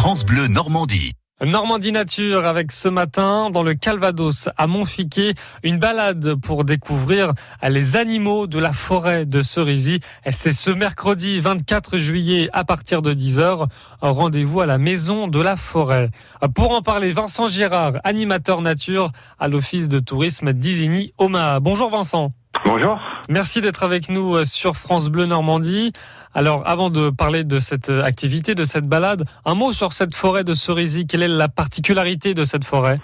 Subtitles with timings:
[0.00, 1.12] France Bleu Normandie.
[1.44, 7.96] Normandie Nature avec ce matin dans le Calvados à Montfiquet une balade pour découvrir les
[7.96, 10.00] animaux de la forêt de Cerisy.
[10.30, 13.66] C'est ce mercredi 24 juillet à partir de 10h.
[14.00, 16.08] Rendez-vous à la maison de la forêt.
[16.54, 21.60] Pour en parler, Vincent Girard, animateur nature à l'office de tourisme d'Isigny-Omaha.
[21.60, 22.32] Bonjour Vincent.
[22.64, 23.00] Bonjour.
[23.28, 25.92] Merci d'être avec nous euh, sur France Bleu Normandie.
[26.34, 30.14] Alors, avant de parler de cette euh, activité, de cette balade, un mot sur cette
[30.14, 31.06] forêt de Cerisy.
[31.06, 33.00] Quelle est la particularité de cette forêt?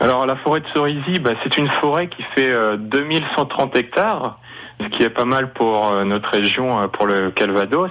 [0.00, 4.38] Alors, la forêt de Cerisy, bah, c'est une forêt qui fait 2130 euh, hectares,
[4.80, 7.90] ce qui est pas mal pour notre région, pour le Calvados.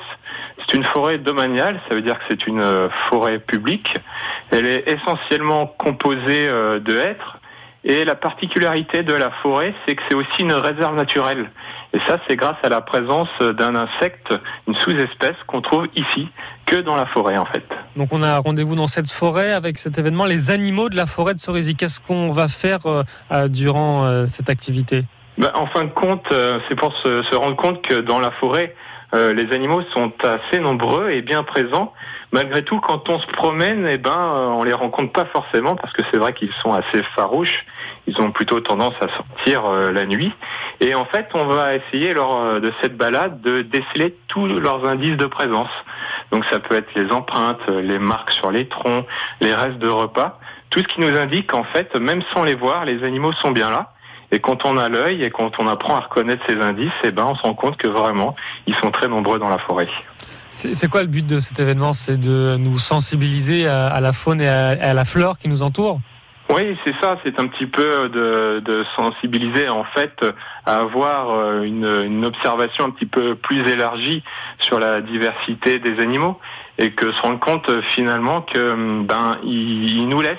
[0.59, 2.63] C'est une forêt domaniale, ça veut dire que c'est une
[3.09, 3.95] forêt publique.
[4.49, 7.37] Elle est essentiellement composée de hêtres
[7.83, 11.49] et la particularité de la forêt, c'est que c'est aussi une réserve naturelle.
[11.93, 14.33] Et ça, c'est grâce à la présence d'un insecte,
[14.67, 16.29] une sous-espèce qu'on trouve ici,
[16.65, 17.63] que dans la forêt en fait.
[17.97, 21.33] Donc on a rendez-vous dans cette forêt avec cet événement, les animaux de la forêt
[21.33, 21.75] de Cerisy.
[21.75, 25.03] Qu'est-ce qu'on va faire euh, euh, durant euh, cette activité?
[25.37, 26.33] Ben, En fin de compte,
[26.69, 28.75] c'est pour se, se, rendre compte que dans la forêt,
[29.13, 31.93] les animaux sont assez nombreux et bien présents
[32.31, 35.93] malgré tout, quand on se promène, eh ben, euh, on les rencontre pas forcément parce
[35.93, 37.65] que c'est vrai qu'ils sont assez farouches.
[38.07, 40.31] Ils ont plutôt tendance à sortir euh, la nuit.
[40.79, 44.85] Et en fait, on va essayer lors euh, de cette balade de déceler tous leurs
[44.85, 45.69] indices de présence.
[46.31, 49.05] Donc ça peut être les empreintes, les marques sur les troncs,
[49.41, 52.85] les restes de repas, tout ce qui nous indique qu'en fait, même sans les voir,
[52.85, 53.91] les animaux sont bien là.
[54.31, 57.25] Et quand on a l'œil et quand on apprend à reconnaître ces indices, eh ben,
[57.25, 59.89] on se rend compte que vraiment, ils sont très nombreux dans la forêt.
[60.51, 61.93] C'est quoi le but de cet événement?
[61.93, 65.99] C'est de nous sensibiliser à, la faune et à, la flore qui nous entoure?
[66.49, 67.17] Oui, c'est ça.
[67.23, 70.25] C'est un petit peu de, sensibiliser en fait
[70.65, 74.23] à avoir euh, une, observation un petit peu plus élargie
[74.59, 76.39] sur la diversité des animaux
[76.77, 80.37] et que se rendre compte euh, finalement que ben il, nous laisse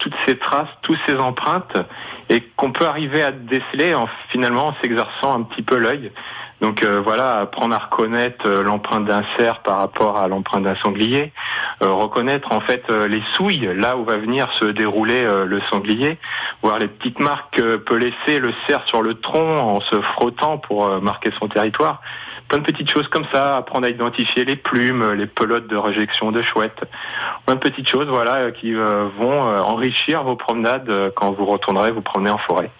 [0.00, 1.76] toutes ces traces, toutes ces empreintes
[2.28, 6.10] et qu'on peut arriver à déceler en finalement en s'exerçant un petit peu l'œil.
[6.60, 10.76] Donc euh, voilà, apprendre à reconnaître euh, l'empreinte d'un cerf par rapport à l'empreinte d'un
[10.76, 11.32] sanglier,
[11.80, 16.18] reconnaître en fait les souilles, là où va venir se dérouler le sanglier,
[16.62, 20.58] voir les petites marques que peut laisser le cerf sur le tronc en se frottant
[20.58, 22.02] pour marquer son territoire.
[22.48, 26.32] Plein de petites choses comme ça, apprendre à identifier les plumes, les pelotes de réjection
[26.32, 26.82] de chouettes.
[27.46, 32.30] Plein de petites choses voilà, qui vont enrichir vos promenades quand vous retournerez vous promener
[32.30, 32.70] en forêt.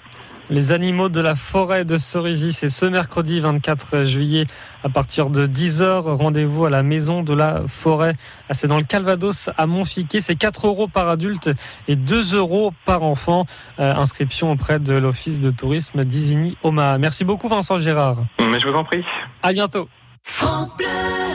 [0.51, 4.47] Les animaux de la forêt de Cerisy, c'est ce mercredi 24 juillet
[4.83, 6.03] à partir de 10h.
[6.17, 8.15] Rendez-vous à la maison de la forêt.
[8.49, 10.21] Ah, c'est dans le Calvados à Montfiquet.
[10.21, 11.51] C'est 4 euros par adulte
[11.87, 13.47] et 2 euros par enfant.
[13.79, 16.99] Euh, inscription auprès de l'Office de tourisme d'Isigny-Omaha.
[16.99, 18.17] Merci beaucoup Vincent Gérard.
[18.41, 19.05] Mais je vous en prie.
[19.45, 19.89] À bientôt.
[20.25, 21.30] France Bleu.